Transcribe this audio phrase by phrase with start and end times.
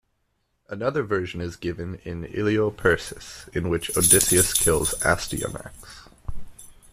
[0.67, 6.07] Another version is given in "Iliou persis", in which Odysseus kills Astyanax.